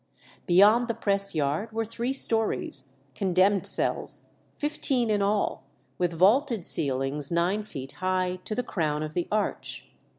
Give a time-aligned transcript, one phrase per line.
[0.47, 5.63] Beyond the press yard were three stories, condemned cells, fifteen in all,
[5.99, 9.91] with vaulted ceilings nine feet high to the crown of the arch.